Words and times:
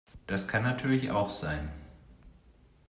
Das 0.25 0.47
kann 0.47 0.63
natürlich 0.63 1.11
auch 1.11 1.29
sein. 1.29 1.69